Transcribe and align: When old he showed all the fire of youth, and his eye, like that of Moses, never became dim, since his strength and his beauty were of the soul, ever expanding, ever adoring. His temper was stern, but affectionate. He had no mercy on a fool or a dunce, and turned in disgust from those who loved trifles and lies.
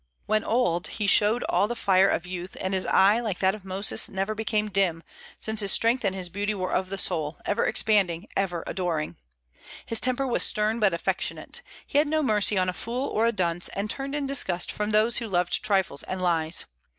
When 0.25 0.43
old 0.43 0.87
he 0.87 1.05
showed 1.05 1.43
all 1.43 1.67
the 1.67 1.75
fire 1.75 2.07
of 2.07 2.25
youth, 2.25 2.57
and 2.59 2.73
his 2.73 2.87
eye, 2.87 3.19
like 3.19 3.37
that 3.37 3.53
of 3.53 3.63
Moses, 3.63 4.09
never 4.09 4.33
became 4.33 4.67
dim, 4.71 5.03
since 5.39 5.59
his 5.59 5.71
strength 5.71 6.03
and 6.03 6.15
his 6.15 6.27
beauty 6.27 6.55
were 6.55 6.73
of 6.73 6.89
the 6.89 6.97
soul, 6.97 7.37
ever 7.45 7.67
expanding, 7.67 8.27
ever 8.35 8.63
adoring. 8.65 9.17
His 9.85 9.99
temper 9.99 10.25
was 10.25 10.41
stern, 10.41 10.79
but 10.79 10.91
affectionate. 10.95 11.61
He 11.85 11.99
had 11.99 12.07
no 12.07 12.23
mercy 12.23 12.57
on 12.57 12.67
a 12.67 12.73
fool 12.73 13.09
or 13.09 13.27
a 13.27 13.31
dunce, 13.31 13.67
and 13.75 13.91
turned 13.91 14.15
in 14.15 14.25
disgust 14.25 14.71
from 14.71 14.89
those 14.89 15.17
who 15.17 15.27
loved 15.27 15.63
trifles 15.63 16.01
and 16.01 16.19
lies. 16.19 16.65